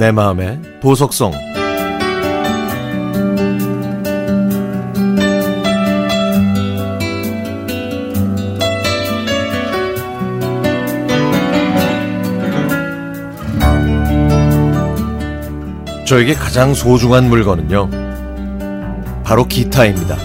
내 0.00 0.10
마음의 0.12 0.62
보석성. 0.80 1.30
저에게 16.06 16.32
가장 16.32 16.72
소중한 16.72 17.28
물건은요 17.28 17.90
바로 19.22 19.44
기타입니다. 19.44 20.16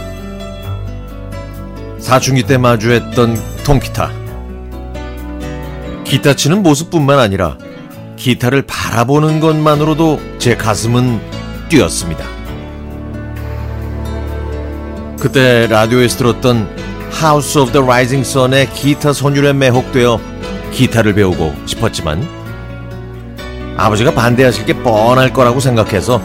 사춘기 2.00 2.44
때 2.44 2.58
마주했던 2.58 3.36
통기타. 3.66 4.10
기타 6.06 6.34
치는 6.34 6.64
모습뿐만 6.64 7.20
아니라 7.20 7.58
기타를 8.26 8.64
바라보는 8.64 9.40
것만으로도 9.40 10.20
제 10.40 10.56
가슴은 10.56 11.20
뛰었습니다. 11.70 12.26
그때 15.20 15.68
라디오에서 15.68 16.18
들었던 16.18 16.68
House 17.22 17.62
of 17.62 17.72
the 17.72 17.84
Rising 17.84 18.28
Sun의 18.28 18.72
기타 18.72 19.14
선율에 19.14 19.54
매혹되어 19.54 20.20
기타를 20.72 21.14
배우고 21.14 21.54
싶었지만 21.68 22.28
아버지가 23.78 24.16
반대하실 24.16 24.66
게 24.66 24.74
뻔할 24.74 25.32
거라고 25.32 25.60
생각해서 25.60 26.20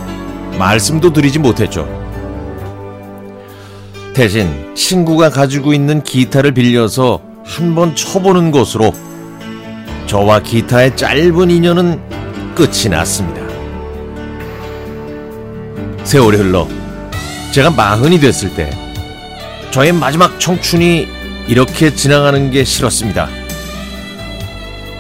말씀도 0.59 1.13
드리지 1.13 1.39
못했죠. 1.39 1.87
대신 4.15 4.75
친구가 4.75 5.29
가지고 5.29 5.75
있는 5.75 6.03
기타를 6.03 6.55
빌려서 6.55 7.21
한번 7.45 7.95
쳐보는 7.95 8.53
것으로 8.53 8.95
저와 10.11 10.41
기타의 10.41 10.97
짧은 10.97 11.53
인연은 11.53 12.01
끝이 12.57 12.89
났습니다. 12.91 13.43
세월이 16.03 16.37
흘러 16.37 16.67
제가 17.53 17.71
마흔이 17.71 18.19
됐을 18.19 18.53
때 18.57 18.77
저의 19.71 19.93
마지막 19.93 20.41
청춘이 20.41 21.07
이렇게 21.47 21.95
지나가는 21.95 22.51
게 22.51 22.65
싫었습니다. 22.65 23.29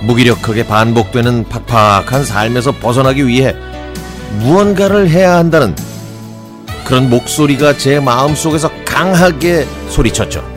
무기력하게 0.02 0.64
반복되는 0.68 1.48
팍팍한 1.48 2.24
삶에서 2.24 2.70
벗어나기 2.70 3.26
위해 3.26 3.56
무언가를 4.38 5.10
해야 5.10 5.38
한다는 5.38 5.74
그런 6.84 7.10
목소리가 7.10 7.76
제 7.76 7.98
마음속에서 7.98 8.70
강하게 8.84 9.66
소리쳤죠. 9.88 10.48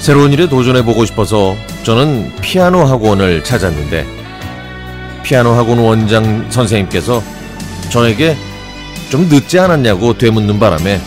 새로운 0.00 0.32
일에 0.32 0.48
도전해보고 0.48 1.04
싶어서 1.04 1.54
저는 1.84 2.32
피아노 2.40 2.84
학원을 2.84 3.42
찾았는데 3.42 4.06
피아노 5.24 5.52
학원 5.52 5.78
원장 5.78 6.50
선생님께서 6.50 7.22
저에게 7.90 8.36
좀 9.10 9.28
늦지 9.28 9.58
않았냐고 9.58 10.16
되묻는 10.16 10.58
바람에 10.58 11.00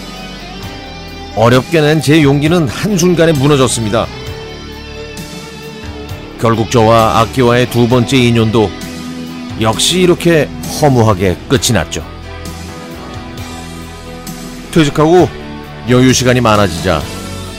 어렵게 1.35 1.81
낸 1.81 2.01
제 2.01 2.21
용기는 2.21 2.67
한순간에 2.67 3.31
무너졌습니다. 3.33 4.05
결국 6.39 6.69
저와 6.69 7.19
악기와의 7.21 7.69
두 7.69 7.87
번째 7.87 8.17
인연도 8.17 8.69
역시 9.61 10.01
이렇게 10.01 10.49
허무하게 10.81 11.37
끝이 11.47 11.71
났죠. 11.73 12.05
퇴직하고 14.71 15.29
여유 15.89 16.13
시간이 16.13 16.41
많아지자 16.41 17.01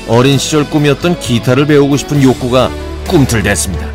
어린 0.08 0.38
시절 0.38 0.68
꿈이었던 0.68 1.18
기타를 1.18 1.66
배우고 1.66 1.96
싶은 1.96 2.22
욕구가 2.22 2.70
꿈틀댔습니다. 3.08 3.86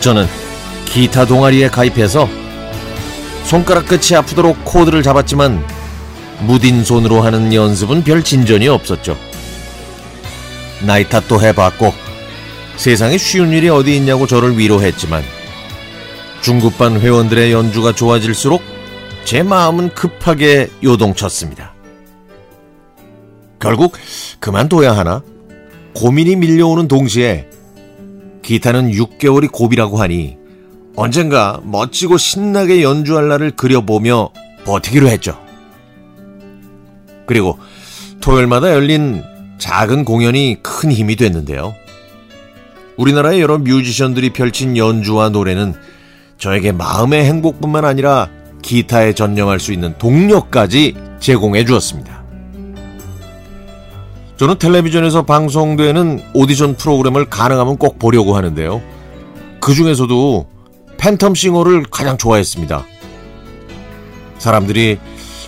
저는 0.00 0.26
기타 0.86 1.24
동아리에 1.26 1.68
가입해서 1.68 2.28
손가락 3.44 3.86
끝이 3.86 4.16
아프도록 4.16 4.64
코드를 4.64 5.02
잡았지만 5.02 5.64
무딘 6.40 6.84
손으로 6.84 7.20
하는 7.20 7.52
연습은 7.52 8.04
별 8.04 8.22
진전이 8.22 8.68
없었죠. 8.68 9.16
나이 10.86 11.08
탓도 11.08 11.40
해봤고 11.40 11.92
세상에 12.76 13.18
쉬운 13.18 13.52
일이 13.52 13.68
어디 13.68 13.96
있냐고 13.96 14.26
저를 14.26 14.56
위로했지만 14.56 15.22
중급반 16.40 17.00
회원들의 17.00 17.52
연주가 17.52 17.92
좋아질수록 17.92 18.62
제 19.24 19.42
마음은 19.42 19.94
급하게 19.94 20.70
요동쳤습니다. 20.82 21.74
결국 23.58 23.96
그만둬야 24.40 24.96
하나? 24.96 25.22
고민이 25.94 26.36
밀려오는 26.36 26.88
동시에 26.88 27.48
기타는 28.42 28.92
6개월이 28.92 29.50
고비라고 29.50 29.98
하니 29.98 30.36
언젠가 30.96 31.60
멋지고 31.64 32.16
신나게 32.16 32.82
연주할 32.82 33.28
날을 33.28 33.52
그려보며 33.52 34.30
버티기로 34.64 35.08
했죠. 35.08 35.38
그리고 37.26 37.58
토요일마다 38.20 38.72
열린 38.72 39.22
작은 39.58 40.04
공연이 40.04 40.58
큰 40.62 40.90
힘이 40.90 41.16
됐는데요. 41.16 41.74
우리나라의 42.96 43.40
여러 43.40 43.58
뮤지션들이 43.58 44.30
펼친 44.32 44.76
연주와 44.76 45.30
노래는 45.30 45.74
저에게 46.38 46.72
마음의 46.72 47.24
행복뿐만 47.24 47.84
아니라 47.84 48.28
기타에 48.62 49.14
전념할 49.14 49.60
수 49.60 49.72
있는 49.72 49.96
동력까지 49.98 50.94
제공해 51.18 51.64
주었습니다. 51.64 52.19
저는 54.40 54.56
텔레비전에서 54.56 55.24
방송되는 55.26 56.22
오디션 56.32 56.74
프로그램을 56.76 57.26
가능하면 57.26 57.76
꼭 57.76 57.98
보려고 57.98 58.36
하는데요. 58.36 58.80
그 59.60 59.74
중에서도 59.74 60.46
팬텀 60.96 61.36
싱어를 61.36 61.82
가장 61.90 62.16
좋아했습니다. 62.16 62.86
사람들이 64.38 64.98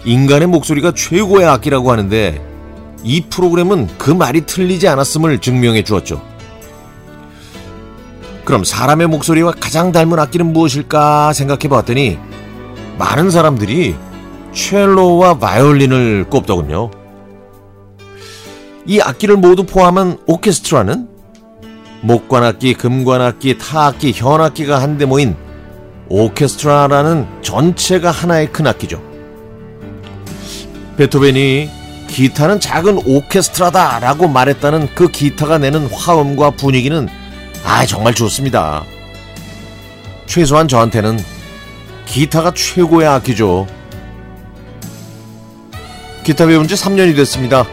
인간의 0.04 0.46
목소리가 0.48 0.92
최고의 0.92 1.46
악기라고 1.46 1.90
하는데 1.90 2.44
이 3.02 3.22
프로그램은 3.30 3.88
그 3.96 4.10
말이 4.10 4.42
틀리지 4.42 4.86
않았음을 4.88 5.38
증명해 5.38 5.84
주었죠. 5.84 6.20
그럼 8.44 8.62
사람의 8.62 9.06
목소리와 9.06 9.52
가장 9.52 9.90
닮은 9.90 10.18
악기는 10.18 10.52
무엇일까 10.52 11.32
생각해 11.32 11.68
봤더니 11.70 12.18
많은 12.98 13.30
사람들이 13.30 13.94
첼로와 14.52 15.38
바이올린을 15.38 16.26
꼽더군요. 16.28 16.90
이 18.86 19.00
악기를 19.00 19.36
모두 19.36 19.64
포함한 19.64 20.18
오케스트라는 20.26 21.08
목관악기, 22.00 22.74
금관악기, 22.74 23.58
타악기, 23.58 24.12
현악기가 24.12 24.82
한데 24.82 25.04
모인 25.06 25.36
오케스트라라는 26.08 27.26
전체가 27.42 28.10
하나의 28.10 28.52
큰 28.52 28.66
악기죠. 28.66 29.00
베토벤이 30.96 31.70
기타는 32.08 32.60
작은 32.60 32.98
오케스트라다라고 33.06 34.28
말했다는 34.28 34.94
그 34.94 35.08
기타가 35.08 35.58
내는 35.58 35.86
화음과 35.86 36.50
분위기는 36.50 37.08
아 37.64 37.86
정말 37.86 38.14
좋습니다. 38.14 38.84
최소한 40.26 40.66
저한테는 40.66 41.18
기타가 42.04 42.52
최고의 42.52 43.06
악기죠. 43.06 43.66
기타 46.24 46.46
배운 46.46 46.68
지 46.68 46.74
3년이 46.74 47.16
됐습니다. 47.16 47.64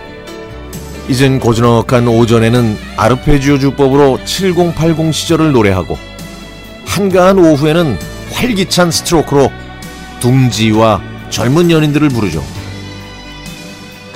이젠 1.09 1.39
고즈넉한 1.39 2.07
오전에는 2.07 2.77
아르페지오 2.95 3.57
주법으로 3.57 4.23
7080 4.25 5.11
시절을 5.11 5.51
노래하고 5.53 5.97
한가한 6.85 7.39
오후에는 7.39 7.97
활기찬 8.31 8.91
스트로크로 8.91 9.51
둥지와 10.19 11.01
젊은 11.31 11.71
연인들을 11.71 12.09
부르죠. 12.09 12.43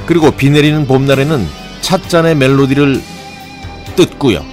그리고 0.06 0.30
비 0.30 0.52
내리는 0.52 0.86
봄날에는 0.86 1.48
찻잔의 1.82 2.36
멜로디를 2.36 3.02
뜯고요. 3.96 4.46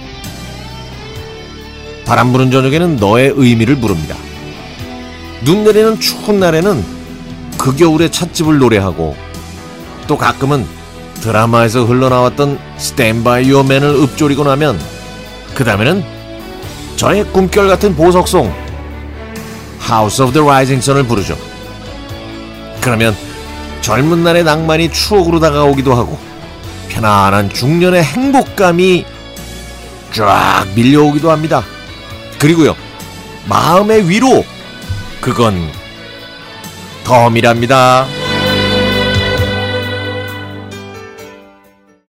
바람 2.05 2.31
부는 2.31 2.49
저녁에는 2.49 2.95
너의 2.97 3.33
의미를 3.35 3.75
부릅니다. 3.75 4.15
눈 5.45 5.63
내리는 5.63 5.99
추운 5.99 6.39
날에는 6.39 6.83
그 7.59 7.75
겨울의 7.75 8.11
찻집을 8.11 8.57
노래하고 8.57 9.15
또 10.07 10.17
가끔은 10.17 10.80
드라마에서 11.21 11.85
흘러나왔던 11.85 12.59
스탠바이 12.77 13.45
유어맨을 13.45 13.95
읊조리고 14.03 14.43
나면 14.43 14.79
그 15.53 15.63
다음에는 15.63 16.03
저의 16.95 17.23
꿈결 17.25 17.67
같은 17.67 17.95
보석송 17.95 18.53
House 19.87 20.23
of 20.23 20.33
the 20.33 20.45
Rising 20.45 20.83
Sun을 20.83 21.07
부르죠. 21.07 21.37
그러면 22.81 23.15
젊은 23.81 24.23
날의 24.23 24.43
낭만이 24.43 24.91
추억으로 24.91 25.39
다가오기도 25.39 25.93
하고 25.93 26.17
편안한 26.89 27.49
중년의 27.49 28.03
행복감이 28.03 29.05
쫙 30.13 30.65
밀려오기도 30.75 31.31
합니다. 31.31 31.63
그리고요 32.39 32.75
마음의 33.47 34.09
위로 34.09 34.43
그건 35.19 35.71
덤이랍니다. 37.03 38.05